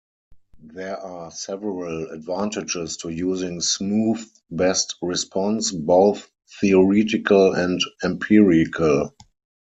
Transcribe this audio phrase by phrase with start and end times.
[0.73, 6.27] There are several advantages to using smoothed best response, both
[6.59, 9.11] theoretical and empirical.